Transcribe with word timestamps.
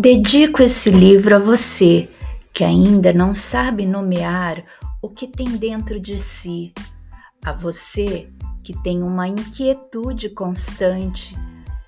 Dedico 0.00 0.62
esse 0.62 0.90
livro 0.90 1.36
a 1.36 1.38
você 1.38 2.08
que 2.54 2.64
ainda 2.64 3.12
não 3.12 3.34
sabe 3.34 3.84
nomear 3.84 4.64
o 5.02 5.10
que 5.10 5.26
tem 5.26 5.58
dentro 5.58 6.00
de 6.00 6.18
si, 6.18 6.72
a 7.44 7.52
você 7.52 8.32
que 8.64 8.72
tem 8.82 9.02
uma 9.02 9.28
inquietude 9.28 10.30
constante, 10.30 11.36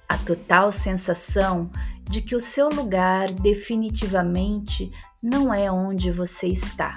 a 0.07 0.19
total 0.19 0.71
sensação 0.71 1.71
de 2.03 2.21
que 2.21 2.37
o 2.37 2.41
seu 2.41 2.69
lugar 2.69 3.33
definitivamente 3.33 4.93
não 5.23 5.53
é 5.53 5.73
onde 5.73 6.11
você 6.11 6.49
está, 6.49 6.95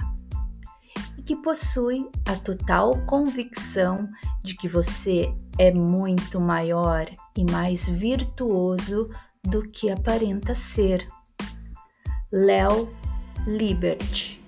e 1.18 1.22
que 1.22 1.38
possui 1.38 2.10
a 2.26 2.36
total 2.36 2.92
convicção 3.06 4.10
de 4.44 4.54
que 4.54 4.68
você 4.68 5.34
é 5.58 5.72
muito 5.72 6.42
maior 6.42 7.10
e 7.38 7.50
mais 7.50 7.88
virtuoso 7.88 9.10
do 9.46 9.70
que 9.70 9.90
aparenta 9.90 10.54
ser. 10.54 11.06
Léo 12.32 12.90
Liberty 13.48 14.46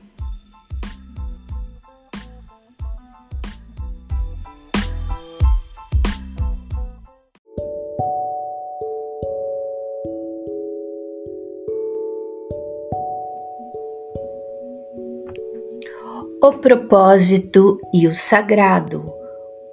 O 16.41 16.53
propósito 16.59 17.77
e 17.93 18.07
o 18.07 18.13
sagrado, 18.13 19.05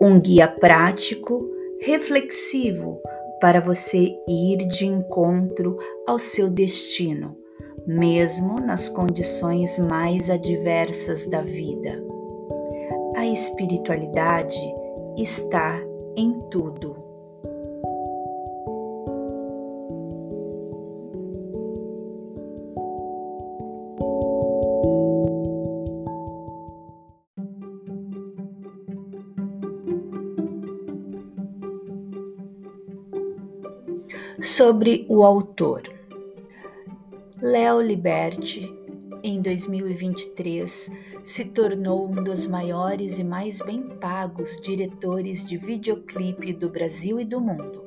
um 0.01 0.21
guia 0.21 0.49
prático, 0.49 1.49
reflexivo 1.81 3.01
para 3.45 3.61
você 3.61 4.19
ir 4.27 4.57
de 4.69 4.87
encontro 4.87 5.77
ao 6.07 6.19
seu 6.19 6.49
destino, 6.49 7.37
mesmo 7.87 8.59
nas 8.59 8.89
condições 8.89 9.79
mais 9.79 10.31
adversas 10.31 11.27
da 11.27 11.43
vida. 11.43 12.03
A 13.15 13.27
espiritualidade 13.27 14.59
está 15.19 15.79
em 16.17 16.41
tudo. 16.51 17.04
Sobre 34.57 35.05
o 35.09 35.25
autor. 35.25 35.83
Léo 37.43 37.81
Liberti, 37.81 38.73
em 39.21 39.43
2023, 39.43 40.93
se 41.25 41.47
tornou 41.47 42.09
um 42.09 42.23
dos 42.23 42.47
maiores 42.47 43.19
e 43.19 43.25
mais 43.25 43.59
bem 43.61 43.83
pagos 44.01 44.57
diretores 44.61 45.45
de 45.45 45.57
videoclipe 45.57 46.53
do 46.53 46.71
Brasil 46.71 47.19
e 47.19 47.25
do 47.25 47.41
mundo, 47.41 47.83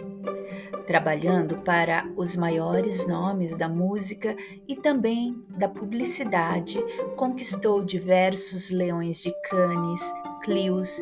trabalhando 0.86 1.58
para 1.60 2.06
os 2.18 2.36
maiores 2.36 3.08
nomes 3.08 3.56
da 3.56 3.70
música 3.70 4.36
e 4.68 4.76
também 4.76 5.42
da 5.58 5.70
publicidade, 5.70 6.84
conquistou 7.16 7.82
diversos 7.82 8.70
leões 8.70 9.22
de 9.22 9.34
Cannes, 9.50 10.14
Clios, 10.44 11.02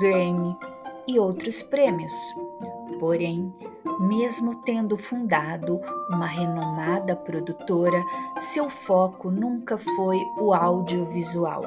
Grammy 0.00 0.56
e 1.06 1.18
outros 1.18 1.62
prêmios. 1.62 2.14
Porém, 2.98 3.52
mesmo 4.00 4.54
tendo 4.62 4.96
fundado 4.96 5.80
uma 6.10 6.26
renomada 6.26 7.14
produtora, 7.14 8.02
seu 8.38 8.68
foco 8.68 9.30
nunca 9.30 9.78
foi 9.78 10.18
o 10.38 10.52
audiovisual. 10.52 11.62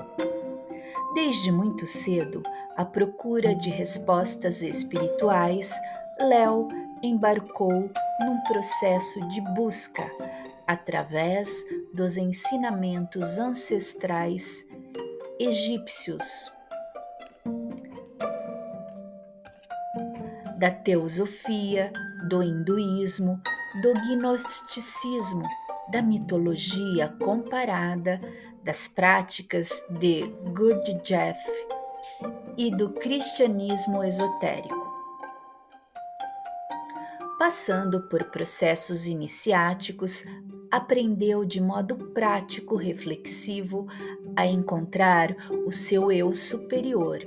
Desde 1.13 1.51
muito 1.51 1.85
cedo, 1.85 2.43
à 2.75 2.85
procura 2.85 3.55
de 3.55 3.69
respostas 3.69 4.61
espirituais, 4.61 5.73
Léo 6.19 6.67
embarcou 7.01 7.89
num 8.21 8.41
processo 8.47 9.19
de 9.29 9.41
busca 9.55 10.09
através 10.65 11.63
dos 11.93 12.17
ensinamentos 12.17 13.39
ancestrais 13.39 14.65
egípcios 15.39 16.51
da 20.57 20.71
teosofia, 20.71 21.93
do 22.27 22.43
hinduísmo, 22.43 23.41
do 23.81 23.93
gnosticismo, 23.93 25.43
da 25.91 26.01
mitologia 26.01 27.09
comparada, 27.23 28.19
das 28.63 28.87
práticas 28.87 29.69
de 29.89 30.27
Gurdjieff 30.53 31.39
e 32.57 32.69
do 32.75 32.91
cristianismo 32.91 34.03
esotérico. 34.03 34.87
Passando 37.39 38.01
por 38.09 38.25
processos 38.25 39.05
iniciáticos, 39.05 40.25
aprendeu 40.71 41.45
de 41.45 41.61
modo 41.61 41.95
prático, 42.13 42.75
reflexivo, 42.75 43.87
a 44.35 44.45
encontrar 44.45 45.35
o 45.65 45.71
seu 45.71 46.11
eu 46.11 46.33
superior 46.33 47.19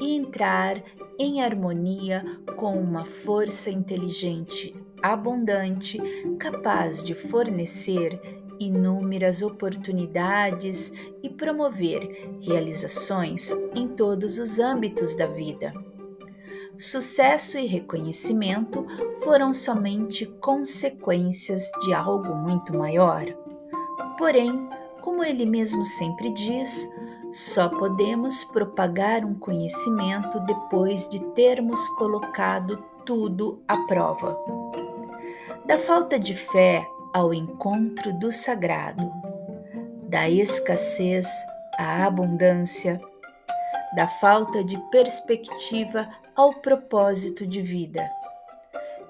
e 0.00 0.16
entrar 0.16 0.82
em 1.18 1.42
harmonia 1.42 2.24
com 2.56 2.78
uma 2.78 3.04
força 3.04 3.70
inteligente 3.70 4.74
abundante, 5.02 5.98
capaz 6.38 7.02
de 7.02 7.14
fornecer 7.14 8.18
inúmeras 8.58 9.42
oportunidades 9.42 10.92
e 11.22 11.28
promover 11.28 12.38
realizações 12.40 13.52
em 13.74 13.88
todos 13.88 14.38
os 14.38 14.58
âmbitos 14.58 15.14
da 15.14 15.26
vida. 15.26 15.72
Sucesso 16.76 17.58
e 17.58 17.66
reconhecimento 17.66 18.86
foram 19.22 19.52
somente 19.52 20.26
consequências 20.40 21.70
de 21.84 21.94
algo 21.94 22.34
muito 22.34 22.74
maior. 22.76 23.24
Porém, 24.18 24.68
como 25.00 25.24
ele 25.24 25.46
mesmo 25.46 25.84
sempre 25.84 26.30
diz, 26.34 26.88
só 27.36 27.68
podemos 27.68 28.44
propagar 28.44 29.22
um 29.22 29.34
conhecimento 29.34 30.40
depois 30.40 31.06
de 31.06 31.20
termos 31.34 31.86
colocado 31.90 32.82
tudo 33.04 33.62
à 33.68 33.76
prova. 33.86 34.34
Da 35.66 35.76
falta 35.76 36.18
de 36.18 36.34
fé 36.34 36.82
ao 37.12 37.34
encontro 37.34 38.10
do 38.14 38.32
sagrado, 38.32 39.12
da 40.08 40.30
escassez 40.30 41.26
à 41.78 42.06
abundância, 42.06 42.98
da 43.94 44.08
falta 44.08 44.64
de 44.64 44.78
perspectiva 44.90 46.08
ao 46.34 46.54
propósito 46.54 47.46
de 47.46 47.60
vida. 47.60 48.08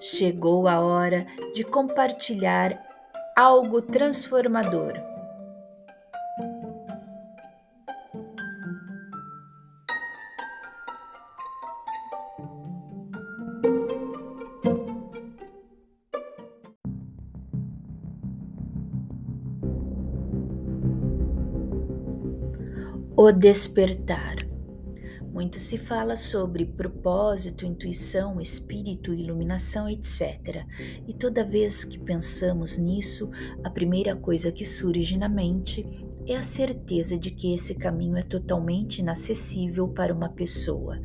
Chegou 0.00 0.66
a 0.66 0.81
hora 0.81 1.25
de 1.54 1.62
compartilhar 1.62 2.76
algo 3.36 3.81
transformador 3.81 5.16
O 23.18 23.33
despertar. 23.33 24.36
Muito 25.33 25.59
se 25.59 25.78
fala 25.78 26.16
sobre 26.16 26.66
propósito, 26.66 27.65
intuição, 27.65 28.39
espírito, 28.39 29.15
iluminação, 29.15 29.89
etc. 29.89 30.66
E 31.09 31.15
toda 31.15 31.42
vez 31.42 31.83
que 31.83 31.98
pensamos 31.98 32.77
nisso, 32.77 33.30
a 33.65 33.71
primeira 33.71 34.15
coisa 34.15 34.53
que 34.53 34.66
surge 34.66 35.16
na 35.16 35.30
mente 35.30 35.83
é 36.27 36.36
a 36.36 36.42
certeza 36.42 37.18
de 37.18 37.30
que 37.30 37.54
esse 37.54 37.74
caminho 37.74 38.18
é 38.18 38.22
totalmente 38.22 38.98
inacessível 38.98 39.89
para 39.89 40.13
uma 40.13 40.28
pessoa, 40.28 41.01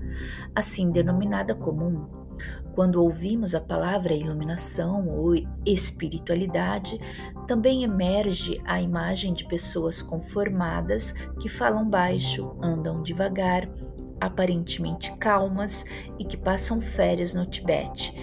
assim 0.53 0.91
denominada 0.91 1.55
comum 1.55 2.20
quando 2.73 3.01
ouvimos 3.01 3.53
a 3.53 3.61
palavra 3.61 4.13
iluminação 4.13 5.07
ou 5.09 5.35
espiritualidade, 5.65 6.99
também 7.47 7.83
emerge 7.83 8.61
a 8.65 8.81
imagem 8.81 9.33
de 9.33 9.45
pessoas 9.45 10.01
conformadas 10.01 11.13
que 11.39 11.49
falam 11.49 11.87
baixo, 11.87 12.55
andam 12.61 13.03
devagar, 13.03 13.69
aparentemente 14.19 15.11
calmas 15.17 15.83
e 16.17 16.23
que 16.23 16.37
passam 16.37 16.79
férias 16.79 17.33
no 17.33 17.45
Tibete. 17.45 18.13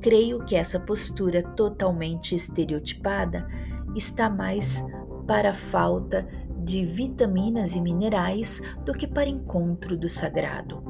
Creio 0.00 0.44
que 0.44 0.54
essa 0.54 0.78
postura 0.78 1.42
totalmente 1.42 2.34
estereotipada 2.34 3.48
está 3.96 4.28
mais 4.28 4.84
para 5.26 5.50
a 5.50 5.54
falta 5.54 6.28
de 6.58 6.84
vitaminas 6.84 7.74
e 7.74 7.80
minerais 7.80 8.60
do 8.84 8.92
que 8.92 9.06
para 9.06 9.28
encontro 9.28 9.96
do 9.96 10.08
sagrado 10.08 10.85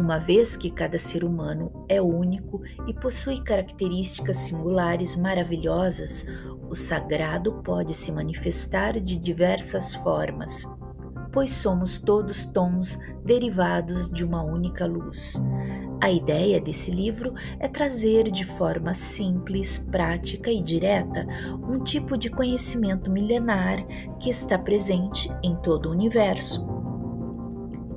uma 0.00 0.18
vez 0.18 0.56
que 0.56 0.70
cada 0.70 0.98
ser 0.98 1.22
humano 1.22 1.84
é 1.88 2.00
único 2.00 2.62
e 2.88 2.94
possui 2.94 3.42
características 3.44 4.38
singulares 4.38 5.14
maravilhosas, 5.14 6.26
o 6.70 6.74
sagrado 6.74 7.62
pode 7.62 7.92
se 7.92 8.10
manifestar 8.10 8.98
de 8.98 9.18
diversas 9.18 9.94
formas, 9.94 10.64
pois 11.32 11.50
somos 11.50 11.98
todos 11.98 12.46
tons 12.46 12.98
derivados 13.24 14.10
de 14.10 14.24
uma 14.24 14.42
única 14.42 14.86
luz. 14.86 15.40
A 16.02 16.10
ideia 16.10 16.58
desse 16.58 16.90
livro 16.90 17.34
é 17.58 17.68
trazer 17.68 18.30
de 18.30 18.44
forma 18.44 18.94
simples, 18.94 19.78
prática 19.78 20.50
e 20.50 20.62
direta 20.62 21.26
um 21.68 21.84
tipo 21.84 22.16
de 22.16 22.30
conhecimento 22.30 23.10
milenar 23.10 23.86
que 24.18 24.30
está 24.30 24.58
presente 24.58 25.30
em 25.42 25.54
todo 25.56 25.90
o 25.90 25.92
universo. 25.92 26.79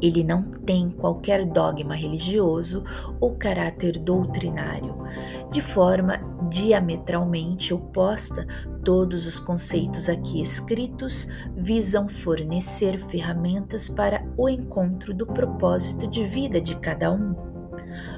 Ele 0.04 0.22
não 0.22 0.44
tem 0.44 0.90
qualquer 0.90 1.46
dogma 1.46 1.96
religioso 1.96 2.84
ou 3.22 3.38
caráter 3.38 3.98
doutrinário. 3.98 4.98
De 5.50 5.62
forma 5.62 6.20
diametralmente 6.50 7.74
oposta, 7.74 8.46
todos 8.84 9.26
os 9.26 9.40
conceitos 9.40 10.10
aqui 10.10 10.42
escritos 10.42 11.30
visam 11.56 12.10
fornecer 12.10 13.00
ferramentas 13.00 13.88
para 13.88 14.22
o 14.36 14.50
encontro 14.50 15.14
do 15.14 15.26
propósito 15.26 16.06
de 16.06 16.26
vida 16.26 16.60
de 16.60 16.76
cada 16.76 17.10
um. 17.10 17.34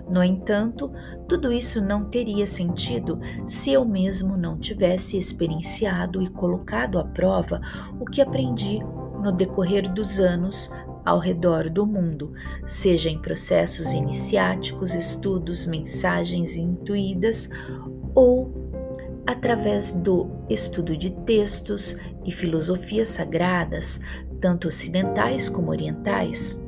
No 0.10 0.24
entanto, 0.24 0.92
tudo 1.28 1.52
isso 1.52 1.84
não 1.84 2.06
teria 2.06 2.48
sentido 2.48 3.20
se 3.46 3.72
eu 3.72 3.86
mesmo 3.86 4.36
não 4.36 4.58
tivesse 4.58 5.18
experienciado 5.18 6.20
e 6.20 6.30
colocado 6.30 6.98
à 6.98 7.04
prova 7.04 7.62
o 8.00 8.06
que 8.06 8.22
aprendi 8.22 8.80
no 9.22 9.32
decorrer 9.32 9.92
dos 9.92 10.20
anos 10.20 10.72
ao 11.06 11.20
redor 11.20 11.70
do 11.70 11.86
mundo, 11.86 12.34
seja 12.66 13.10
em 13.10 13.22
processos 13.22 13.94
iniciáticos, 13.94 14.96
estudos, 14.96 15.68
mensagens 15.68 16.58
intuídas 16.58 17.50
ou 18.16 18.52
através 19.28 19.92
do 19.92 20.30
estudo 20.50 20.98
de 20.98 21.12
textos 21.12 21.98
e 22.26 22.32
filosofias 22.32 23.10
sagradas, 23.10 24.02
tanto 24.42 24.68
ocidentais 24.68 25.48
como 25.48 25.70
orientais. 25.70 26.64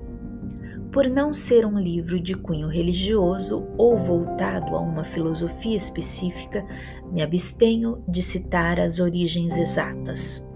Por 0.91 1.07
não 1.07 1.33
ser 1.33 1.65
um 1.65 1.77
livro 1.77 2.19
de 2.19 2.33
cunho 2.33 2.67
religioso 2.67 3.67
ou 3.77 3.97
voltado 3.97 4.75
a 4.75 4.79
uma 4.79 5.03
filosofia 5.03 5.75
específica, 5.75 6.65
me 7.11 7.21
abstenho 7.21 8.03
de 8.07 8.21
citar 8.21 8.79
as 8.79 8.99
origens 8.99 9.57
exatas. 9.57 10.46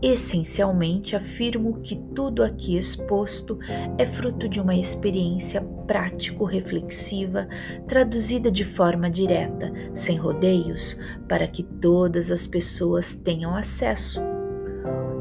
Essencialmente, 0.00 1.16
afirmo 1.16 1.80
que 1.80 1.96
tudo 2.14 2.44
aqui 2.44 2.76
exposto 2.76 3.58
é 3.98 4.04
fruto 4.04 4.48
de 4.48 4.60
uma 4.60 4.76
experiência 4.76 5.60
prático-reflexiva 5.88 7.48
traduzida 7.88 8.48
de 8.50 8.64
forma 8.64 9.10
direta, 9.10 9.72
sem 9.92 10.16
rodeios, 10.16 11.00
para 11.28 11.48
que 11.48 11.64
todas 11.64 12.30
as 12.30 12.46
pessoas 12.46 13.12
tenham 13.12 13.56
acesso 13.56 14.20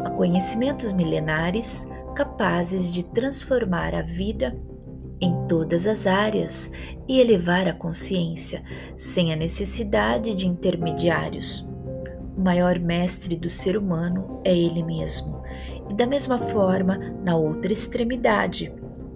a 0.04 0.12
conhecimentos 0.12 0.92
milenares 0.92 1.88
capazes 2.16 2.92
de 2.92 3.04
transformar 3.04 3.96
a 3.96 4.04
vida 4.04 4.56
em 5.20 5.48
todas 5.48 5.88
as 5.88 6.06
áreas 6.06 6.72
e 7.08 7.20
elevar 7.20 7.68
a 7.68 7.74
consciência 7.74 8.64
sem 8.96 9.34
a 9.34 9.36
necessidade 9.36 10.36
de 10.36 10.48
intermediários. 10.48 11.67
O 12.38 12.42
maior 12.42 12.80
mestre 12.80 13.36
do 13.36 13.50
ser 13.50 13.76
humano 13.76 14.40
é 14.46 14.56
ele 14.56 14.84
mesmo, 14.84 15.42
e 15.90 15.94
da 15.94 16.06
mesma 16.06 16.38
forma, 16.38 16.98
na 17.24 17.36
outra 17.36 17.74
extremidade, 17.74 18.72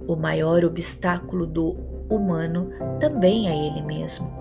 o 0.08 0.16
maior 0.16 0.66
obstáculo 0.66 1.46
do 1.46 1.78
humano 2.10 2.72
também 3.00 3.48
é 3.48 3.68
ele 3.68 3.82
mesmo. 3.84 4.34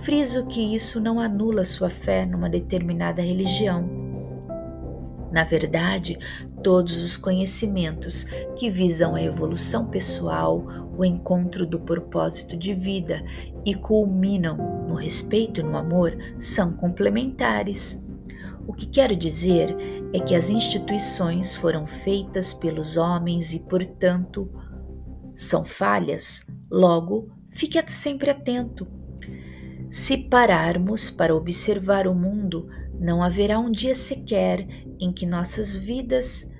Friso 0.00 0.44
que 0.46 0.74
isso 0.74 1.00
não 1.00 1.20
anula 1.20 1.64
sua 1.64 1.88
fé 1.88 2.26
numa 2.26 2.50
determinada 2.50 3.22
religião 3.22 4.06
na 5.36 5.44
verdade, 5.44 6.18
todos 6.62 7.04
os 7.04 7.14
conhecimentos 7.14 8.24
que 8.56 8.70
visam 8.70 9.14
a 9.14 9.22
evolução 9.22 9.86
pessoal, 9.86 10.64
o 10.96 11.04
encontro 11.04 11.66
do 11.66 11.78
propósito 11.78 12.56
de 12.56 12.72
vida 12.72 13.22
e 13.62 13.74
culminam 13.74 14.56
no 14.88 14.94
respeito 14.94 15.60
e 15.60 15.62
no 15.62 15.76
amor 15.76 16.16
são 16.38 16.72
complementares. 16.72 18.02
O 18.66 18.72
que 18.72 18.86
quero 18.86 19.14
dizer 19.14 19.74
é 20.12 20.18
que 20.18 20.34
as 20.34 20.50
instituições 20.50 21.54
foram 21.54 21.86
feitas 21.86 22.52
pelos 22.52 22.96
homens 22.96 23.54
e, 23.54 23.60
portanto, 23.60 24.50
são 25.34 25.64
falhas, 25.64 26.46
logo, 26.70 27.30
fique 27.50 27.82
sempre 27.90 28.30
atento. 28.30 28.86
Se 29.90 30.16
pararmos 30.16 31.10
para 31.10 31.34
observar 31.34 32.06
o 32.06 32.14
mundo, 32.14 32.68
não 32.98 33.22
haverá 33.22 33.58
um 33.58 33.70
dia 33.70 33.94
sequer 33.94 34.66
em 34.98 35.12
que 35.12 35.26
nossas 35.26 35.74
vidas 35.74 36.50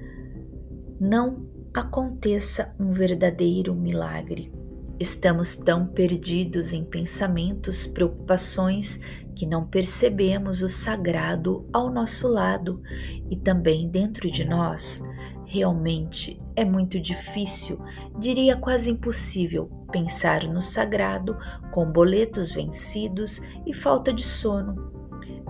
não 1.00 1.46
aconteça 1.74 2.74
um 2.78 2.92
verdadeiro 2.92 3.74
milagre. 3.74 4.55
Estamos 4.98 5.54
tão 5.54 5.86
perdidos 5.86 6.72
em 6.72 6.82
pensamentos, 6.84 7.86
preocupações, 7.86 9.00
que 9.34 9.44
não 9.44 9.66
percebemos 9.66 10.62
o 10.62 10.68
sagrado 10.68 11.68
ao 11.70 11.92
nosso 11.92 12.26
lado 12.26 12.82
e 13.30 13.36
também 13.36 13.88
dentro 13.88 14.30
de 14.30 14.44
nós. 14.44 15.02
Realmente 15.44 16.40
é 16.56 16.64
muito 16.64 16.98
difícil, 16.98 17.78
diria 18.18 18.56
quase 18.56 18.90
impossível, 18.90 19.70
pensar 19.92 20.48
no 20.48 20.62
sagrado 20.62 21.36
com 21.72 21.92
boletos 21.92 22.50
vencidos 22.50 23.42
e 23.66 23.74
falta 23.74 24.12
de 24.12 24.24
sono 24.24 24.95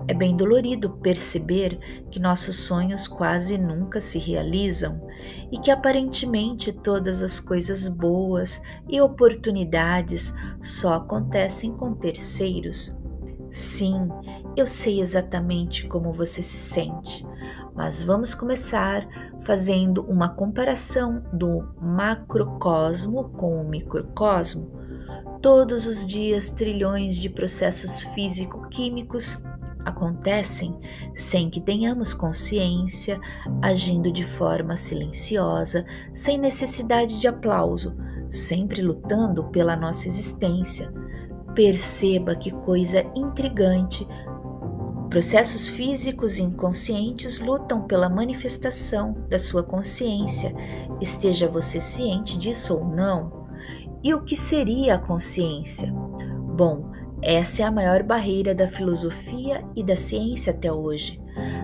é 0.08 0.14
bem 0.14 0.37
dolorido 0.37 0.91
perceber 0.99 2.05
que 2.11 2.20
nossos 2.20 2.56
sonhos 2.56 3.08
quase 3.08 3.58
nunca 3.58 4.00
se 4.00 4.19
realizam 4.19 5.00
e 5.50 5.58
que 5.58 5.70
aparentemente 5.70 6.73
todas 6.73 7.23
as 7.23 7.41
coisas 7.41 7.88
boas 7.88 8.62
e 8.88 9.00
oportunidades 9.00 10.32
só 10.61 10.94
acontecem 10.94 11.73
com 11.76 11.94
terceiros. 11.94 12.97
Sim, 13.50 14.08
eu 14.56 14.67
sei 14.67 15.00
exatamente 15.00 15.88
como 15.88 16.12
você 16.12 16.43
se 16.43 16.56
sente, 16.56 17.26
mas 17.75 18.02
vamos 18.02 18.35
começar 18.35 19.06
fazendo 19.41 20.02
uma 20.02 20.28
comparação 20.28 21.23
do 21.33 21.69
macrocosmo 21.80 23.30
com 23.30 23.61
o 23.61 23.69
microcosmo. 23.69 24.71
Todos 25.42 25.87
os 25.87 26.07
dias, 26.07 26.50
trilhões 26.50 27.14
de 27.14 27.28
processos 27.28 28.00
físico-químicos 28.14 29.42
acontecem 29.87 30.76
sem 31.14 31.49
que 31.49 31.61
tenhamos 31.61 32.12
consciência, 32.12 33.21
agindo 33.62 34.11
de 34.11 34.25
forma 34.25 34.75
silenciosa, 34.75 35.87
sem 36.12 36.37
necessidade 36.37 37.21
de 37.21 37.28
aplauso, 37.28 37.97
sempre 38.28 38.83
lutando 38.83 39.45
pela 39.45 39.76
nossa 39.76 40.09
existência. 40.09 40.93
Perceba 41.55 42.35
que 42.35 42.50
coisa 42.50 43.05
intrigante. 43.14 44.07
Processos 45.09 45.66
físicos 45.66 46.40
inconscientes 46.40 47.38
lutam 47.38 47.83
pela 47.83 48.09
manifestação 48.09 49.16
da 49.31 49.38
sua 49.38 49.62
consciência, 49.62 50.52
esteja 51.00 51.49
você 51.49 51.78
ciente 51.78 52.37
disso 52.37 52.76
ou 52.76 52.85
não. 52.85 53.47
E 54.02 54.12
o 54.12 54.23
que 54.23 54.37
seria 54.37 54.97
a 54.97 54.99
consciência? 54.99 55.93
Bom, 56.57 56.96
essa 57.23 57.62
é 57.62 57.64
a 57.64 57.70
maior 57.70 58.02
barreira 58.02 58.54
da 58.54 58.66
filosofia 58.66 59.64
e 59.75 59.82
da 59.82 59.96
ciência 59.96 60.52
até 60.52 60.73
hoje. 60.73 61.20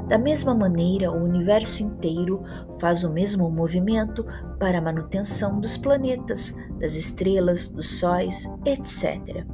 Da 0.08 0.18
mesma 0.18 0.54
maneira, 0.54 1.10
o 1.10 1.24
universo 1.24 1.82
inteiro 1.82 2.42
faz 2.78 3.04
o 3.04 3.12
mesmo 3.12 3.50
movimento 3.50 4.26
para 4.58 4.78
a 4.78 4.82
manutenção 4.82 5.58
dos 5.60 5.76
planetas, 5.76 6.54
das 6.78 6.94
estrelas, 6.94 7.68
dos 7.68 7.98
sóis, 7.98 8.52
etc. 8.66 9.46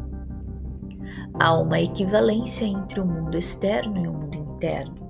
Há 1.35 1.59
uma 1.59 1.81
equivalência 1.81 2.65
entre 2.65 3.01
o 3.01 3.07
mundo 3.07 3.37
externo 3.37 3.97
e 3.97 4.09
o 4.09 4.13
mundo 4.13 4.35
interno. 4.35 5.08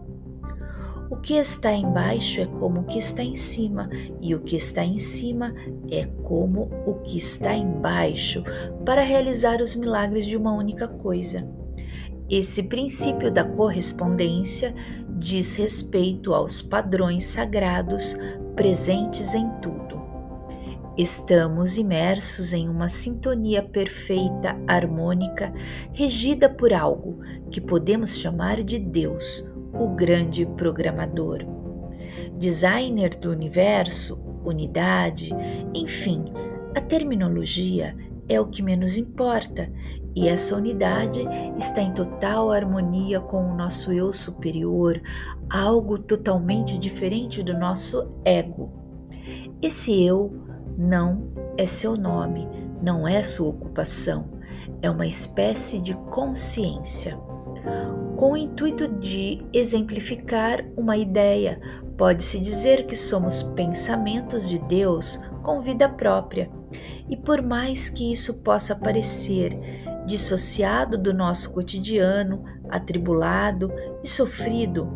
O 1.10 1.16
que 1.16 1.34
está 1.34 1.72
embaixo 1.72 2.40
é 2.40 2.46
como 2.46 2.80
o 2.80 2.84
que 2.84 2.98
está 2.98 3.22
em 3.22 3.34
cima, 3.34 3.88
e 4.20 4.34
o 4.34 4.40
que 4.40 4.56
está 4.56 4.84
em 4.84 4.98
cima 4.98 5.54
é 5.90 6.04
como 6.04 6.70
o 6.86 6.96
que 6.96 7.16
está 7.16 7.54
embaixo, 7.54 8.44
para 8.84 9.00
realizar 9.00 9.62
os 9.62 9.74
milagres 9.74 10.26
de 10.26 10.36
uma 10.36 10.52
única 10.52 10.86
coisa. 10.86 11.48
Esse 12.28 12.64
princípio 12.64 13.30
da 13.30 13.42
correspondência 13.42 14.74
diz 15.18 15.56
respeito 15.56 16.34
aos 16.34 16.60
padrões 16.60 17.24
sagrados 17.24 18.14
presentes 18.54 19.34
em 19.34 19.48
tudo. 19.62 19.98
Estamos 20.94 21.78
imersos 21.78 22.52
em 22.52 22.68
uma 22.68 22.88
sintonia 22.88 23.62
perfeita, 23.62 24.60
harmônica, 24.66 25.54
regida 25.92 26.50
por 26.50 26.72
algo 26.72 27.18
que 27.50 27.62
podemos 27.62 28.18
chamar 28.18 28.62
de 28.62 28.78
Deus, 28.78 29.48
o 29.72 29.88
grande 29.88 30.46
programador. 30.46 31.44
Designer 32.36 33.10
do 33.10 33.30
universo, 33.30 34.24
unidade, 34.44 35.30
enfim, 35.74 36.24
A 36.74 36.80
terminologia 36.80 37.96
é 38.28 38.40
o 38.40 38.46
que 38.46 38.62
menos 38.62 38.96
importa, 38.96 39.68
e 40.14 40.28
essa 40.28 40.54
unidade 40.54 41.26
está 41.56 41.80
em 41.80 41.92
total 41.92 42.52
harmonia 42.52 43.20
com 43.20 43.50
o 43.50 43.56
nosso 43.56 43.92
eu 43.92 44.12
superior, 44.12 45.02
algo 45.50 45.98
totalmente 45.98 46.78
diferente 46.78 47.42
do 47.42 47.56
nosso 47.58 48.08
ego. 48.24 48.70
Esse 49.60 50.04
eu 50.04 50.32
não 50.76 51.32
é 51.56 51.66
seu 51.66 51.96
nome, 51.96 52.46
não 52.80 53.08
é 53.08 53.22
sua 53.22 53.48
ocupação, 53.48 54.28
é 54.80 54.90
uma 54.90 55.06
espécie 55.06 55.80
de 55.80 55.94
consciência. 55.94 57.18
Com 58.18 58.32
o 58.32 58.36
intuito 58.36 58.88
de 58.88 59.40
exemplificar 59.52 60.64
uma 60.76 60.96
ideia, 60.96 61.60
pode-se 61.96 62.40
dizer 62.40 62.84
que 62.84 62.96
somos 62.96 63.44
pensamentos 63.44 64.48
de 64.48 64.58
Deus 64.58 65.22
com 65.44 65.60
vida 65.60 65.88
própria. 65.88 66.50
E 67.08 67.16
por 67.16 67.40
mais 67.40 67.88
que 67.88 68.10
isso 68.10 68.42
possa 68.42 68.74
parecer 68.74 69.56
dissociado 70.04 70.98
do 70.98 71.14
nosso 71.14 71.54
cotidiano, 71.54 72.42
atribulado 72.68 73.72
e 74.02 74.08
sofrido, 74.08 74.88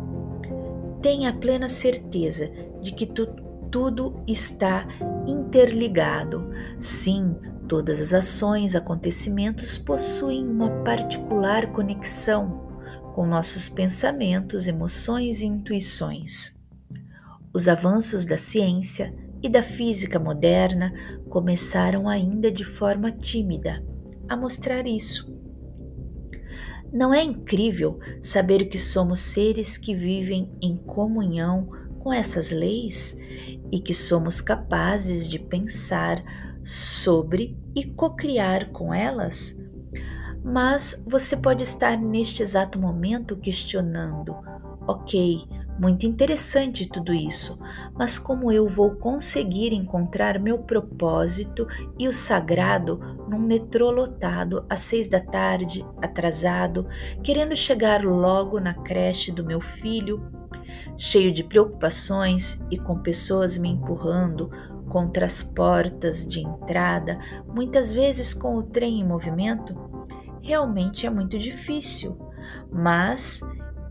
tenha 1.01 1.31
plena 1.31 1.69
certeza 1.69 2.51
de 2.81 2.91
que 2.91 3.05
tu, 3.05 3.27
tudo 3.71 4.21
está 4.27 4.85
interligado. 5.25 6.51
Sim, 6.77 7.37
todas 7.69 8.01
as 8.01 8.13
ações, 8.13 8.75
acontecimentos 8.75 9.77
possuem 9.77 10.45
uma 10.45 10.69
particular 10.83 11.71
conexão 11.71 12.72
com 13.13 13.27
nossos 13.27 13.69
pensamentos, 13.69 14.67
emoções 14.67 15.41
e 15.41 15.45
intuições. 15.45 16.59
Os 17.53 17.67
avanços 17.67 18.25
da 18.25 18.35
ciência 18.35 19.13
e 19.41 19.47
da 19.47 19.61
física 19.61 20.19
moderna 20.19 20.91
começaram 21.29 22.09
ainda 22.09 22.51
de 22.51 22.65
forma 22.65 23.11
tímida 23.11 23.85
a 24.27 24.35
mostrar 24.35 24.87
isso. 24.87 25.31
Não 26.91 27.13
é 27.13 27.23
incrível 27.23 27.99
saber 28.21 28.65
que 28.65 28.77
somos 28.77 29.19
seres 29.19 29.77
que 29.77 29.93
vivem 29.93 30.51
em 30.61 30.75
comunhão 30.75 31.69
com 31.99 32.11
essas 32.11 32.51
leis 32.51 33.17
e 33.71 33.79
que 33.79 33.93
somos 33.93 34.41
capazes 34.41 35.27
de 35.27 35.37
pensar 35.37 36.23
sobre 36.63 37.57
e 37.75 37.83
cocriar 37.83 38.71
com 38.71 38.93
elas? 38.93 39.57
Mas 40.43 41.03
você 41.07 41.37
pode 41.37 41.63
estar 41.63 41.97
neste 41.97 42.43
exato 42.43 42.79
momento 42.79 43.37
questionando: 43.37 44.35
ok, 44.85 45.47
muito 45.79 46.05
interessante 46.05 46.85
tudo 46.85 47.13
isso, 47.13 47.59
mas 47.95 48.19
como 48.19 48.51
eu 48.51 48.67
vou 48.67 48.91
conseguir 48.91 49.73
encontrar 49.73 50.39
meu 50.39 50.59
propósito 50.59 51.67
e 51.97 52.07
o 52.07 52.13
sagrado 52.13 52.99
num 53.27 53.39
metrô 53.39 53.89
lotado 53.89 54.65
às 54.69 54.81
seis 54.81 55.07
da 55.07 55.19
tarde, 55.19 55.85
atrasado, 56.01 56.87
querendo 57.23 57.55
chegar 57.55 58.03
logo 58.03 58.59
na 58.59 58.73
creche 58.73 59.31
do 59.31 59.43
meu 59.43 59.59
filho, 59.59 60.21
cheio 60.97 61.33
de 61.33 61.43
preocupações 61.43 62.63
e 62.69 62.77
com 62.77 62.99
pessoas 62.99 63.57
me 63.57 63.69
empurrando 63.69 64.51
contra 64.89 65.25
as 65.25 65.41
portas 65.41 66.25
de 66.27 66.41
entrada, 66.41 67.17
muitas 67.47 67.91
vezes 67.91 68.31
com 68.33 68.57
o 68.57 68.63
trem 68.63 68.99
em 68.99 69.03
movimento? 69.03 69.75
Realmente 70.43 71.07
é 71.07 71.09
muito 71.09 71.39
difícil. 71.39 72.17
Mas, 72.71 73.41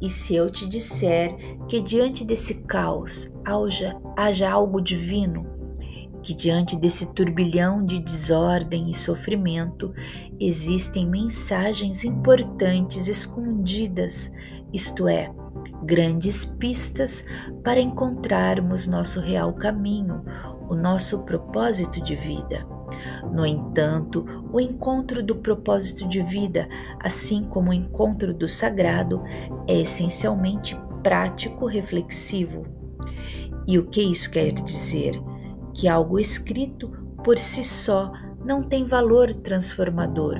e 0.00 0.08
se 0.08 0.36
eu 0.36 0.50
te 0.50 0.68
disser 0.68 1.34
que 1.66 1.80
diante 1.80 2.24
desse 2.24 2.62
caos 2.64 3.32
haja, 3.44 3.96
haja 4.16 4.50
algo 4.50 4.80
divino, 4.80 5.46
que 6.22 6.34
diante 6.34 6.76
desse 6.76 7.12
turbilhão 7.14 7.84
de 7.84 7.98
desordem 7.98 8.88
e 8.88 8.94
sofrimento 8.94 9.92
existem 10.38 11.08
mensagens 11.08 12.04
importantes 12.04 13.08
escondidas, 13.08 14.30
isto 14.72 15.08
é, 15.08 15.32
grandes 15.82 16.44
pistas 16.44 17.24
para 17.64 17.80
encontrarmos 17.80 18.86
nosso 18.86 19.20
real 19.20 19.52
caminho, 19.54 20.22
o 20.68 20.74
nosso 20.74 21.24
propósito 21.24 22.00
de 22.00 22.14
vida. 22.14 22.71
No 23.32 23.46
entanto, 23.46 24.24
o 24.52 24.60
encontro 24.60 25.22
do 25.22 25.36
propósito 25.36 26.08
de 26.08 26.20
vida, 26.22 26.68
assim 27.00 27.44
como 27.44 27.70
o 27.70 27.74
encontro 27.74 28.34
do 28.34 28.48
sagrado, 28.48 29.22
é 29.66 29.80
essencialmente 29.80 30.78
prático 31.02 31.66
reflexivo. 31.66 32.64
E 33.66 33.78
o 33.78 33.86
que 33.86 34.02
isso 34.02 34.30
quer 34.30 34.52
dizer? 34.52 35.20
Que 35.74 35.88
algo 35.88 36.18
escrito 36.18 36.88
por 37.24 37.38
si 37.38 37.62
só 37.62 38.12
não 38.44 38.62
tem 38.62 38.84
valor 38.84 39.32
transformador. 39.32 40.36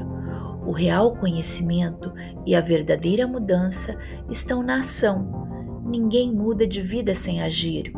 O 0.67 0.73
real 0.73 1.17
conhecimento 1.17 2.13
e 2.47 2.55
a 2.55 2.61
verdadeira 2.61 3.27
mudança 3.27 3.97
estão 4.29 4.63
na 4.63 4.81
ação. 4.81 5.83
Ninguém 5.85 6.33
muda 6.33 6.67
de 6.67 6.81
vida 6.81 7.15
sem 7.15 7.43
agir. 7.43 7.93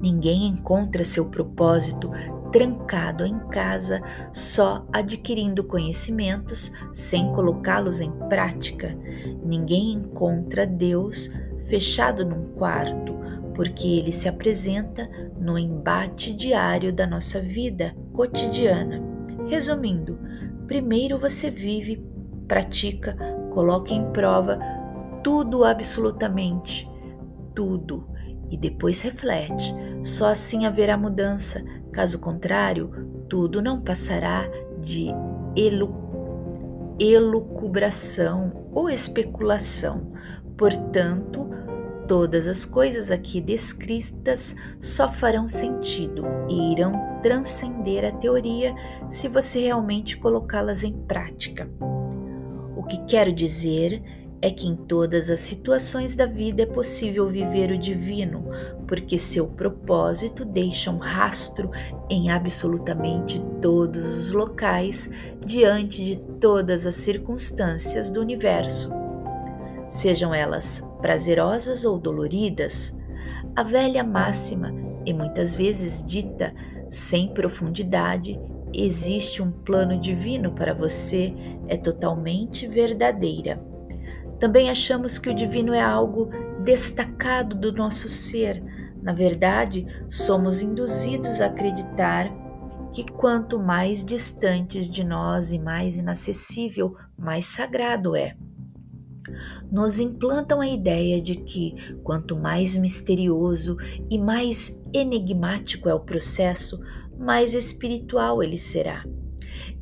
Ninguém 0.00 0.46
encontra 0.46 1.04
seu 1.04 1.24
propósito 1.26 2.10
trancado 2.56 3.26
em 3.26 3.38
casa, 3.50 4.00
só 4.32 4.86
adquirindo 4.90 5.62
conhecimentos 5.62 6.72
sem 6.90 7.30
colocá-los 7.34 8.00
em 8.00 8.10
prática. 8.30 8.96
Ninguém 9.44 9.92
encontra 9.92 10.66
Deus 10.66 11.30
fechado 11.66 12.24
num 12.24 12.44
quarto, 12.54 13.14
porque 13.54 13.98
ele 13.98 14.10
se 14.10 14.26
apresenta 14.26 15.06
no 15.38 15.58
embate 15.58 16.32
diário 16.32 16.94
da 16.94 17.06
nossa 17.06 17.42
vida 17.42 17.94
cotidiana. 18.14 19.02
Resumindo, 19.48 20.18
primeiro 20.66 21.18
você 21.18 21.50
vive, 21.50 22.02
pratica, 22.48 23.14
coloca 23.52 23.92
em 23.92 24.10
prova 24.12 24.58
tudo 25.22 25.62
absolutamente, 25.62 26.90
tudo, 27.54 28.08
e 28.48 28.56
depois 28.56 29.02
reflete. 29.02 29.74
Só 30.06 30.28
assim 30.28 30.64
haverá 30.64 30.96
mudança, 30.96 31.62
Caso 31.96 32.18
contrário, 32.18 32.90
tudo 33.26 33.62
não 33.62 33.80
passará 33.80 34.46
de 34.82 35.06
elu 35.56 36.04
elucubração 37.00 38.68
ou 38.70 38.90
especulação. 38.90 40.12
Portanto, 40.58 41.48
todas 42.06 42.46
as 42.46 42.66
coisas 42.66 43.10
aqui 43.10 43.40
descritas 43.40 44.54
só 44.78 45.10
farão 45.10 45.48
sentido 45.48 46.22
e 46.50 46.72
irão 46.72 46.92
transcender 47.22 48.04
a 48.04 48.12
teoria 48.12 48.74
se 49.08 49.28
você 49.28 49.60
realmente 49.60 50.18
colocá-las 50.18 50.84
em 50.84 50.92
prática. 50.92 51.66
O 52.76 52.82
que 52.82 53.06
quero 53.06 53.32
dizer 53.32 54.02
é 54.42 54.50
que 54.50 54.68
em 54.68 54.76
todas 54.76 55.30
as 55.30 55.40
situações 55.40 56.14
da 56.14 56.26
vida 56.26 56.62
é 56.62 56.66
possível 56.66 57.26
viver 57.26 57.70
o 57.70 57.78
divino, 57.78 58.50
porque 58.86 59.18
seu 59.18 59.46
propósito 59.46 60.44
deixa 60.44 60.90
um 60.90 60.98
rastro 60.98 61.70
em 62.08 62.30
absolutamente 62.30 63.40
todos 63.60 64.06
os 64.06 64.32
locais 64.32 65.10
diante 65.44 66.04
de 66.04 66.18
todas 66.18 66.86
as 66.86 66.94
circunstâncias 66.94 68.10
do 68.10 68.20
universo. 68.20 68.90
Sejam 69.88 70.34
elas 70.34 70.84
prazerosas 71.00 71.84
ou 71.84 71.98
doloridas, 71.98 72.96
a 73.54 73.62
velha 73.62 74.02
máxima, 74.02 74.72
e 75.04 75.12
muitas 75.12 75.54
vezes 75.54 76.02
dita 76.02 76.52
sem 76.88 77.28
profundidade, 77.32 78.38
existe 78.72 79.42
um 79.42 79.50
plano 79.50 79.98
divino 79.98 80.52
para 80.52 80.74
você, 80.74 81.32
é 81.68 81.76
totalmente 81.76 82.66
verdadeira. 82.66 83.60
Também 84.38 84.68
achamos 84.68 85.18
que 85.18 85.30
o 85.30 85.34
divino 85.34 85.72
é 85.72 85.80
algo 85.80 86.30
destacado 86.62 87.54
do 87.54 87.72
nosso 87.72 88.08
ser. 88.08 88.62
Na 89.06 89.12
verdade, 89.12 89.86
somos 90.08 90.60
induzidos 90.60 91.40
a 91.40 91.46
acreditar 91.46 92.28
que 92.92 93.04
quanto 93.04 93.56
mais 93.56 94.04
distantes 94.04 94.90
de 94.90 95.04
nós 95.04 95.52
e 95.52 95.60
mais 95.60 95.96
inacessível, 95.96 96.96
mais 97.16 97.46
sagrado 97.46 98.16
é. 98.16 98.36
Nos 99.70 100.00
implantam 100.00 100.60
a 100.60 100.66
ideia 100.66 101.22
de 101.22 101.36
que 101.36 101.94
quanto 102.02 102.34
mais 102.34 102.76
misterioso 102.76 103.76
e 104.10 104.18
mais 104.18 104.76
enigmático 104.92 105.88
é 105.88 105.94
o 105.94 106.00
processo, 106.00 106.80
mais 107.16 107.54
espiritual 107.54 108.42
ele 108.42 108.58
será. 108.58 109.04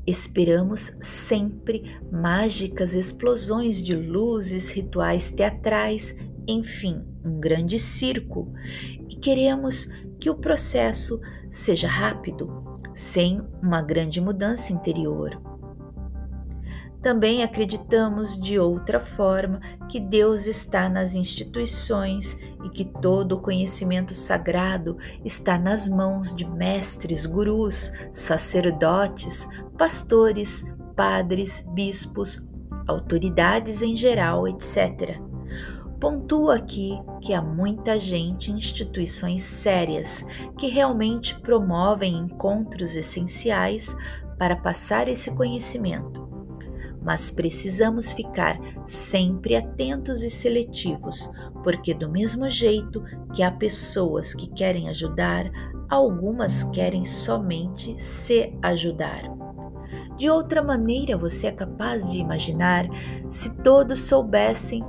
Esperamos 0.06 0.98
sempre 1.00 1.98
mágicas 2.12 2.94
explosões 2.94 3.82
de 3.82 3.96
luzes, 3.96 4.70
rituais 4.70 5.30
teatrais, 5.30 6.14
enfim, 6.46 7.02
um 7.24 7.38
grande 7.38 7.78
circo, 7.78 8.52
e 9.08 9.16
queremos 9.16 9.90
que 10.18 10.30
o 10.30 10.34
processo 10.34 11.20
seja 11.50 11.88
rápido, 11.88 12.64
sem 12.94 13.40
uma 13.62 13.82
grande 13.82 14.20
mudança 14.20 14.72
interior. 14.72 15.40
Também 17.04 17.42
acreditamos 17.42 18.40
de 18.40 18.58
outra 18.58 18.98
forma 18.98 19.60
que 19.90 20.00
Deus 20.00 20.46
está 20.46 20.88
nas 20.88 21.14
instituições 21.14 22.40
e 22.64 22.70
que 22.70 22.82
todo 22.82 23.32
o 23.32 23.42
conhecimento 23.42 24.14
sagrado 24.14 24.96
está 25.22 25.58
nas 25.58 25.86
mãos 25.86 26.34
de 26.34 26.46
mestres, 26.48 27.26
gurus, 27.26 27.92
sacerdotes, 28.10 29.46
pastores, 29.76 30.64
padres, 30.96 31.60
bispos, 31.74 32.48
autoridades 32.88 33.82
em 33.82 33.94
geral, 33.94 34.48
etc. 34.48 35.20
Pontuo 36.04 36.50
aqui 36.50 37.00
que 37.22 37.32
há 37.32 37.40
muita 37.40 37.98
gente 37.98 38.52
em 38.52 38.56
instituições 38.56 39.40
sérias 39.40 40.22
que 40.58 40.66
realmente 40.66 41.34
promovem 41.40 42.14
encontros 42.14 42.94
essenciais 42.94 43.96
para 44.38 44.54
passar 44.54 45.08
esse 45.08 45.34
conhecimento. 45.34 46.28
Mas 47.02 47.30
precisamos 47.30 48.10
ficar 48.10 48.60
sempre 48.84 49.56
atentos 49.56 50.22
e 50.22 50.28
seletivos, 50.28 51.32
porque, 51.62 51.94
do 51.94 52.10
mesmo 52.10 52.50
jeito 52.50 53.02
que 53.32 53.42
há 53.42 53.50
pessoas 53.50 54.34
que 54.34 54.48
querem 54.48 54.90
ajudar, 54.90 55.50
algumas 55.88 56.64
querem 56.64 57.02
somente 57.06 57.98
se 57.98 58.54
ajudar. 58.60 59.22
De 60.18 60.28
outra 60.28 60.62
maneira, 60.62 61.16
você 61.16 61.46
é 61.46 61.52
capaz 61.52 62.06
de 62.10 62.20
imaginar 62.20 62.86
se 63.30 63.56
todos 63.62 64.00
soubessem 64.00 64.84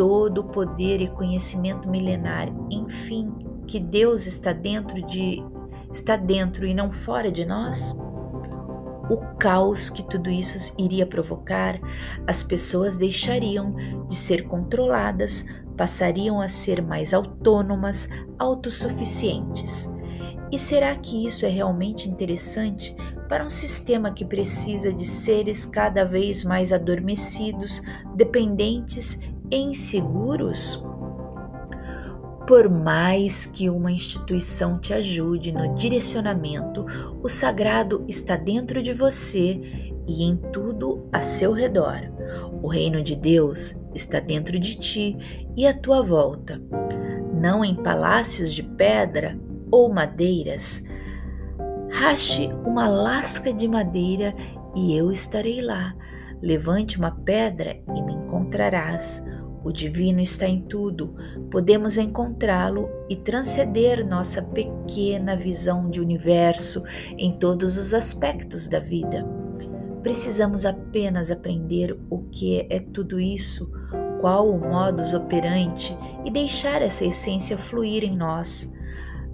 todo 0.00 0.38
o 0.38 0.44
poder 0.44 1.02
e 1.02 1.10
conhecimento 1.10 1.86
milenar, 1.86 2.48
enfim, 2.70 3.30
que 3.66 3.78
Deus 3.78 4.26
está 4.26 4.50
dentro 4.50 5.02
de 5.02 5.44
está 5.92 6.16
dentro 6.16 6.64
e 6.64 6.72
não 6.72 6.90
fora 6.90 7.30
de 7.30 7.44
nós? 7.44 7.94
O 9.10 9.18
caos 9.38 9.90
que 9.90 10.02
tudo 10.02 10.30
isso 10.30 10.74
iria 10.78 11.04
provocar, 11.04 11.78
as 12.26 12.42
pessoas 12.42 12.96
deixariam 12.96 13.74
de 14.08 14.16
ser 14.16 14.48
controladas, 14.48 15.44
passariam 15.76 16.40
a 16.40 16.48
ser 16.48 16.80
mais 16.80 17.12
autônomas, 17.12 18.08
autossuficientes. 18.38 19.92
E 20.50 20.58
será 20.58 20.96
que 20.96 21.26
isso 21.26 21.44
é 21.44 21.50
realmente 21.50 22.08
interessante 22.08 22.96
para 23.28 23.44
um 23.44 23.50
sistema 23.50 24.10
que 24.10 24.24
precisa 24.24 24.94
de 24.94 25.04
seres 25.04 25.66
cada 25.66 26.06
vez 26.06 26.42
mais 26.42 26.72
adormecidos, 26.72 27.82
dependentes 28.16 29.20
inseguros? 29.56 30.84
Por 32.46 32.68
mais 32.68 33.46
que 33.46 33.70
uma 33.70 33.92
instituição 33.92 34.78
te 34.78 34.92
ajude 34.92 35.52
no 35.52 35.74
direcionamento, 35.74 36.84
o 37.22 37.28
sagrado 37.28 38.04
está 38.08 38.36
dentro 38.36 38.82
de 38.82 38.92
você 38.92 39.60
e 40.08 40.24
em 40.24 40.36
tudo 40.36 41.08
a 41.12 41.22
seu 41.22 41.52
redor. 41.52 42.00
O 42.62 42.68
reino 42.68 43.02
de 43.02 43.16
Deus 43.16 43.80
está 43.94 44.18
dentro 44.18 44.58
de 44.58 44.76
ti 44.76 45.16
e 45.56 45.66
à 45.66 45.72
tua 45.72 46.02
volta, 46.02 46.60
não 47.32 47.64
em 47.64 47.74
palácios 47.74 48.52
de 48.52 48.62
pedra 48.62 49.38
ou 49.70 49.92
madeiras. 49.92 50.82
Rache 51.90 52.48
uma 52.66 52.88
lasca 52.88 53.52
de 53.52 53.68
madeira 53.68 54.34
e 54.74 54.96
eu 54.96 55.10
estarei 55.10 55.60
lá. 55.60 55.94
Levante 56.42 56.98
uma 56.98 57.10
pedra 57.10 57.80
e 57.94 58.02
me 58.02 58.14
encontrarás. 58.14 59.24
O 59.62 59.70
divino 59.70 60.20
está 60.20 60.46
em 60.46 60.60
tudo, 60.60 61.14
podemos 61.50 61.98
encontrá-lo 61.98 62.88
e 63.10 63.16
transcender 63.16 64.06
nossa 64.06 64.42
pequena 64.42 65.36
visão 65.36 65.90
de 65.90 66.00
universo 66.00 66.82
em 67.18 67.38
todos 67.38 67.76
os 67.76 67.92
aspectos 67.92 68.68
da 68.68 68.78
vida. 68.78 69.26
Precisamos 70.02 70.64
apenas 70.64 71.30
aprender 71.30 71.98
o 72.08 72.22
que 72.30 72.66
é 72.70 72.80
tudo 72.80 73.20
isso, 73.20 73.70
qual 74.20 74.48
o 74.50 74.58
modus 74.58 75.12
operandi 75.12 75.96
e 76.24 76.30
deixar 76.30 76.80
essa 76.80 77.04
essência 77.04 77.58
fluir 77.58 78.02
em 78.02 78.16
nós. 78.16 78.72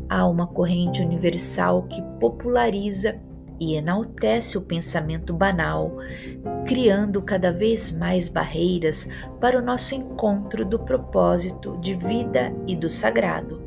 Há 0.08 0.26
uma 0.26 0.46
corrente 0.46 1.02
universal 1.02 1.84
que 1.84 2.02
populariza 2.20 3.20
e 3.60 3.74
enaltece 3.74 4.58
o 4.58 4.62
pensamento 4.62 5.32
banal, 5.32 5.98
criando 6.66 7.22
cada 7.22 7.52
vez 7.52 7.90
mais 7.90 8.28
barreiras 8.28 9.08
para 9.40 9.58
o 9.58 9.62
nosso 9.62 9.94
encontro 9.94 10.64
do 10.64 10.78
propósito 10.78 11.78
de 11.80 11.94
vida 11.94 12.52
e 12.66 12.76
do 12.76 12.88
sagrado. 12.88 13.66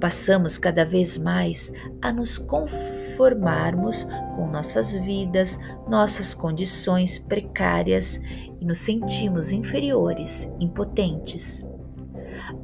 Passamos 0.00 0.56
cada 0.56 0.84
vez 0.84 1.18
mais 1.18 1.72
a 2.00 2.10
nos 2.10 2.38
conformarmos 2.38 4.04
com 4.36 4.48
nossas 4.50 4.92
vidas, 4.92 5.58
nossas 5.88 6.34
condições 6.34 7.18
precárias 7.18 8.20
e 8.60 8.64
nos 8.64 8.78
sentimos 8.78 9.52
inferiores, 9.52 10.50
impotentes. 10.58 11.66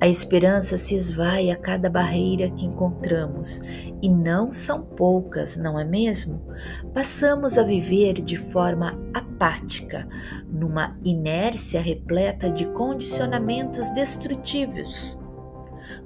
A 0.01 0.09
esperança 0.09 0.77
se 0.77 0.95
esvai 0.95 1.51
a 1.51 1.57
cada 1.57 1.91
barreira 1.91 2.51
que 2.51 2.67
encontramos, 2.67 3.61
e 4.05 4.09
não 4.11 4.53
são 4.53 4.83
poucas, 4.83 5.57
não 5.57 5.81
é 5.81 5.85
mesmo? 5.85 6.47
Passamos 6.93 7.57
a 7.57 7.63
viver 7.63 8.13
de 8.13 8.37
forma 8.37 9.01
apática, 9.15 10.07
numa 10.47 10.95
inércia 11.03 11.81
repleta 11.81 12.51
de 12.51 12.67
condicionamentos 12.67 13.89
destrutivos. 13.95 15.19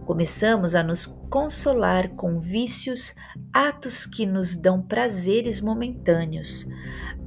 Começamos 0.07 0.77
a 0.77 0.83
nos 0.85 1.07
consolar 1.29 2.11
com 2.11 2.39
vícios, 2.39 3.17
atos 3.53 4.07
que 4.07 4.25
nos 4.25 4.55
dão 4.55 4.81
prazeres 4.81 5.61
momentâneos. 5.61 6.69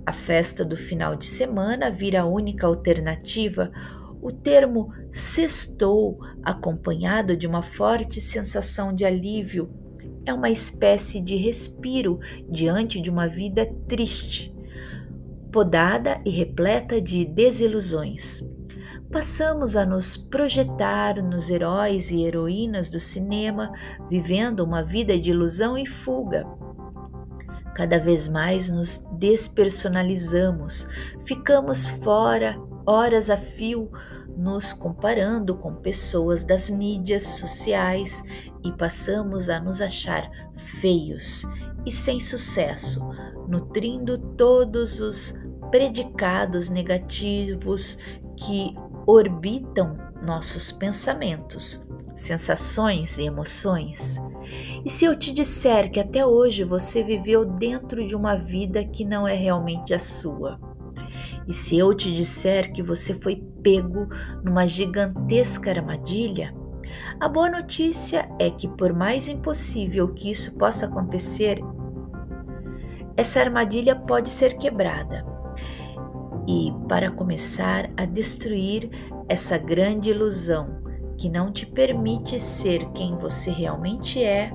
A 0.06 0.14
festa 0.14 0.64
do 0.64 0.78
final 0.78 1.18
de 1.18 1.26
semana 1.26 1.92
vira 1.92 2.22
a 2.22 2.26
única 2.26 2.66
alternativa 2.66 3.74
o 4.22 4.32
termo 4.32 4.94
sextou, 5.12 6.20
acompanhado 6.44 7.36
de 7.36 7.48
uma 7.48 7.64
forte 7.64 8.22
sensação 8.22 8.94
de 8.94 9.04
alívio, 9.04 9.70
é 10.26 10.34
uma 10.34 10.50
espécie 10.50 11.20
de 11.20 11.36
respiro 11.36 12.20
diante 12.50 13.02
de 13.02 13.10
uma 13.10 13.28
vida 13.28 13.66
triste, 13.88 14.56
podada 15.52 16.22
e 16.26 16.30
repleta 16.30 17.02
de 17.02 17.26
desilusões. 17.26 18.42
Passamos 19.12 19.76
a 19.76 19.86
nos 19.86 20.16
projetar 20.16 21.22
nos 21.22 21.50
heróis 21.50 22.12
e 22.12 22.24
heroínas 22.24 22.90
do 22.90 23.00
cinema, 23.00 23.74
vivendo 24.10 24.62
uma 24.62 24.84
vida 24.84 25.20
de 25.20 25.32
ilusão 25.32 25.78
e 25.78 25.86
fuga. 25.86 26.46
Cada 27.76 28.00
vez 28.00 28.28
mais 28.28 28.70
nos 28.70 29.06
despersonalizamos, 29.18 30.88
ficamos 31.26 31.86
fora 31.86 32.58
horas 32.86 33.30
a 33.30 33.38
fio 33.38 33.92
nos 34.38 34.72
comparando 34.74 35.56
com 35.56 35.76
pessoas 35.76 36.44
das 36.44 36.70
mídias 36.70 37.24
sociais 37.24 38.24
e 38.64 38.72
passamos 38.72 39.50
a 39.50 39.60
nos 39.60 39.82
achar 39.82 40.30
feios 40.56 41.46
e 41.86 41.92
sem 41.92 42.20
sucesso, 42.20 43.02
nutrindo 43.48 44.18
todos 44.18 45.00
os 45.00 45.36
predicados 45.72 46.70
negativos 46.70 47.98
que 48.38 48.76
orbitam 49.08 49.98
nossos 50.22 50.72
pensamentos, 50.72 51.86
sensações 52.14 53.18
e 53.18 53.24
emoções. 53.24 54.22
E 54.86 54.90
se 54.90 55.06
eu 55.06 55.18
te 55.18 55.34
disser 55.34 55.90
que 55.92 56.00
até 56.00 56.26
hoje 56.26 56.64
você 56.64 57.02
viveu 57.02 57.46
dentro 57.46 58.06
de 58.06 58.16
uma 58.16 58.36
vida 58.36 58.84
que 58.84 59.06
não 59.06 59.28
é 59.28 59.34
realmente 59.34 59.94
a 59.94 60.00
sua? 60.00 60.60
E 61.48 61.54
se 61.54 61.78
eu 61.78 61.94
te 61.96 62.14
disser 62.14 62.72
que 62.72 62.84
você 62.84 63.14
foi 63.14 63.44
pego 63.64 64.08
numa 64.44 64.68
gigantesca 64.68 65.72
armadilha, 65.72 66.54
a 67.20 67.28
boa 67.28 67.50
notícia 67.50 68.30
é 68.40 68.50
que, 68.50 68.68
por 68.68 68.94
mais 68.94 69.28
impossível 69.28 70.08
que 70.10 70.30
isso 70.30 70.58
possa 70.58 70.86
acontecer, 70.86 71.60
essa 73.16 73.40
armadilha 73.40 73.96
pode 73.96 74.30
ser 74.30 74.58
quebrada. 74.58 75.26
E, 76.48 76.74
para 76.88 77.12
começar 77.12 77.90
a 77.96 78.06
destruir 78.06 78.90
essa 79.30 79.58
grande 79.58 80.10
ilusão 80.10 80.82
que 81.18 81.30
não 81.30 81.52
te 81.52 81.66
permite 81.66 82.40
ser 82.40 82.90
quem 82.92 83.16
você 83.16 83.52
realmente 83.52 84.24
é 84.24 84.52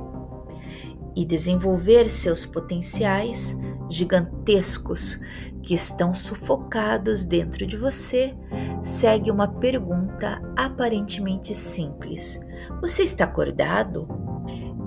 e 1.16 1.24
desenvolver 1.24 2.10
seus 2.10 2.44
potenciais 2.44 3.58
gigantescos 3.88 5.18
que 5.62 5.74
estão 5.74 6.12
sufocados 6.14 7.24
dentro 7.24 7.66
de 7.66 7.76
você, 7.76 8.36
segue 8.82 9.30
uma 9.30 9.48
pergunta 9.48 10.40
aparentemente 10.54 11.54
simples: 11.54 12.38
Você 12.82 13.02
está 13.02 13.24
acordado? 13.24 14.06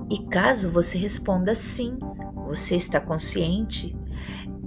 E 0.10 0.24
caso 0.26 0.72
você 0.72 0.98
responda 0.98 1.54
sim, 1.54 1.98
você 2.48 2.76
está 2.76 3.00
consciente? 3.00 3.96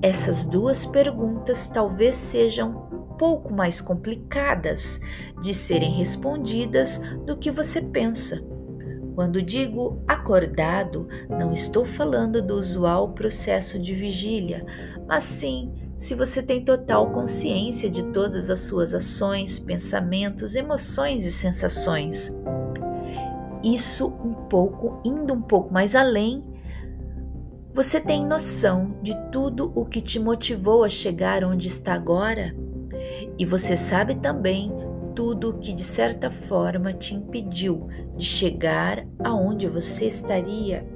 Essas 0.03 0.45
duas 0.45 0.85
perguntas 0.85 1.67
talvez 1.67 2.17
sejam 2.17 2.89
um 2.93 3.17
pouco 3.17 3.53
mais 3.53 3.81
complicadas 3.81 5.01
de 5.41 5.55
serem 5.55 5.93
respondidas 5.93 7.01
do 7.25 7.37
que 7.37 7.51
você 7.51 7.81
pensa. 7.81 8.52
Quando 9.15 9.43
digo 9.43 10.03
acordado, 10.09 11.09
não 11.29 11.53
estou 11.53 11.85
falando 11.85 12.41
do 12.41 12.55
usual 12.55 13.13
processo 13.13 13.79
de 13.79 13.95
vigília, 13.95 14.65
mas 15.07 15.25
sim 15.25 15.73
se 15.97 16.15
você 16.15 16.43
tem 16.43 16.65
total 16.65 17.11
consciência 17.13 17.89
de 17.89 18.05
todas 18.07 18.51
as 18.51 18.61
suas 18.61 18.95
ações, 18.95 19.59
pensamentos, 19.59 20.57
emoções 20.57 21.25
e 21.25 21.31
sensações. 21.31 22.35
Isso 23.63 24.09
um 24.25 24.33
pouco, 24.33 25.01
indo 25.05 25.33
um 25.33 25.43
pouco 25.43 25.73
mais 25.73 25.95
além, 25.95 26.43
você 27.73 28.01
tem 28.01 28.27
noção 28.27 28.97
de 29.03 29.17
tudo 29.31 29.73
o 29.75 29.85
que 29.85 30.01
te 30.01 30.19
motivou 30.19 30.83
a 30.83 30.89
chegar 30.89 31.45
onde 31.45 31.69
está 31.69 31.95
agora? 31.95 32.55
E 33.39 33.47
você 33.47 33.77
sabe 33.77 34.17
também 34.17 34.73
tudo 35.15 35.51
o 35.51 35.59
que 35.59 35.73
de 35.73 35.85
certa 35.85 36.31
forma 36.31 36.93
te 36.93 37.15
impediu 37.15 37.87
de 38.17 38.25
chegar 38.25 39.07
aonde 39.23 39.67
você 39.67 40.07
estaria 40.07 40.87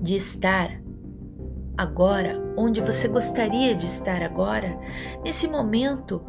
de 0.00 0.16
estar 0.16 0.82
agora, 1.76 2.42
onde 2.56 2.80
você 2.80 3.08
gostaria 3.08 3.74
de 3.74 3.86
estar 3.86 4.22
agora, 4.22 4.78
nesse 5.24 5.48
momento, 5.48 6.24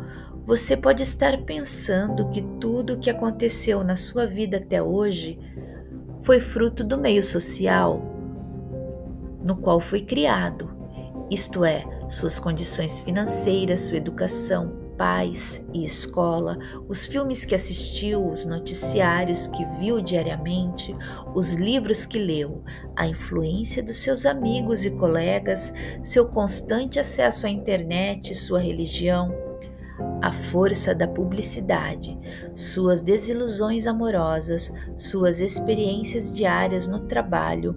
você 0.46 0.76
pode 0.76 1.04
estar 1.04 1.44
pensando 1.44 2.30
que 2.30 2.42
tudo 2.60 2.94
o 2.94 3.00
que 3.00 3.10
aconteceu 3.10 3.84
na 3.84 3.96
sua 3.96 4.26
vida 4.26 4.58
até 4.58 4.82
hoje 4.82 5.40
foi 6.22 6.40
fruto 6.40 6.84
do 6.84 6.98
meio 6.98 7.24
social 7.24 8.02
no 9.44 9.58
qual 9.58 9.80
foi 9.80 10.02
criado, 10.02 10.72
isto 11.30 11.66
é, 11.66 11.84
suas 12.08 12.40
condições 12.40 13.00
financeiras, 13.00 13.82
sua 13.82 13.98
educação, 13.98 14.83
pais 15.04 15.68
e 15.74 15.84
escola, 15.84 16.58
os 16.88 17.06
filmes 17.06 17.44
que 17.44 17.54
assistiu, 17.54 18.26
os 18.26 18.46
noticiários 18.46 19.48
que 19.48 19.66
viu 19.78 20.00
diariamente, 20.00 20.96
os 21.36 21.52
livros 21.52 22.06
que 22.06 22.18
leu, 22.18 22.64
a 22.96 23.06
influência 23.06 23.84
dos 23.84 23.98
seus 23.98 24.26
amigos 24.26 24.86
e 24.86 24.92
colegas, 24.92 25.74
seu 26.02 26.30
constante 26.30 27.02
acesso 27.02 27.46
à 27.46 27.50
internet, 27.50 28.34
sua 28.34 28.62
religião, 28.62 29.36
a 30.22 30.32
força 30.32 30.96
da 30.96 31.06
publicidade, 31.06 32.18
suas 32.56 33.02
desilusões 33.02 33.88
amorosas, 33.88 34.74
suas 34.96 35.42
experiências 35.42 36.34
diárias 36.34 36.88
no 36.88 37.02
trabalho, 37.02 37.76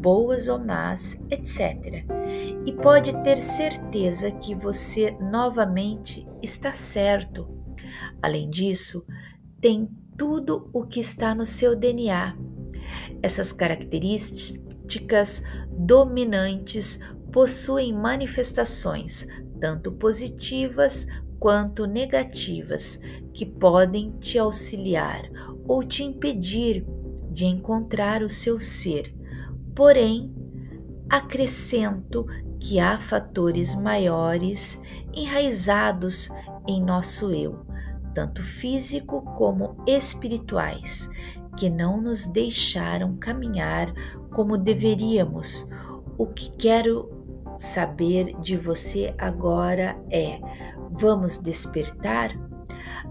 boas 0.00 0.48
ou 0.48 0.58
más, 0.58 1.16
etc. 1.30 2.04
E 2.66 2.72
pode 2.72 3.22
ter 3.22 3.36
certeza 3.38 4.30
que 4.30 4.54
você 4.54 5.12
novamente 5.20 6.26
está 6.42 6.72
certo. 6.72 7.48
Além 8.20 8.50
disso, 8.50 9.06
tem 9.60 9.88
tudo 10.18 10.68
o 10.72 10.84
que 10.84 10.98
está 10.98 11.32
no 11.34 11.46
seu 11.46 11.76
DNA. 11.76 12.36
Essas 13.22 13.52
características 13.52 15.42
dominantes 15.70 16.98
possuem 17.32 17.92
manifestações 17.92 19.26
tanto 19.60 19.92
positivas 19.92 21.06
quanto 21.38 21.86
negativas 21.86 23.00
que 23.32 23.44
podem 23.44 24.10
te 24.10 24.38
auxiliar 24.38 25.22
ou 25.66 25.82
te 25.82 26.02
impedir 26.02 26.84
de 27.30 27.44
encontrar 27.44 28.22
o 28.22 28.30
seu 28.30 28.58
ser. 28.58 29.14
Porém, 29.74 30.34
acrescento 31.08 32.26
que 32.66 32.80
há 32.80 32.98
fatores 32.98 33.76
maiores 33.76 34.82
enraizados 35.14 36.30
em 36.66 36.82
nosso 36.82 37.30
eu, 37.30 37.64
tanto 38.12 38.42
físico 38.42 39.22
como 39.36 39.76
espirituais, 39.86 41.08
que 41.56 41.70
não 41.70 42.02
nos 42.02 42.26
deixaram 42.26 43.16
caminhar 43.18 43.94
como 44.34 44.58
deveríamos. 44.58 45.68
O 46.18 46.26
que 46.26 46.50
quero 46.56 47.08
saber 47.56 48.36
de 48.40 48.56
você 48.56 49.14
agora 49.16 49.96
é: 50.10 50.40
vamos 50.90 51.38
despertar? 51.38 52.36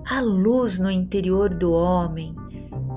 A 0.05 0.19
luz 0.19 0.77
no 0.77 0.91
interior 0.91 1.49
do 1.49 1.71
homem, 1.71 2.35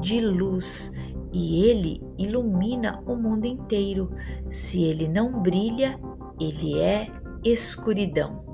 de 0.00 0.20
luz, 0.20 0.92
e 1.32 1.66
ele 1.66 2.02
ilumina 2.18 3.00
o 3.06 3.14
mundo 3.14 3.46
inteiro. 3.46 4.10
Se 4.50 4.82
ele 4.82 5.06
não 5.06 5.40
brilha, 5.40 6.00
ele 6.40 6.80
é 6.80 7.08
escuridão. 7.44 8.47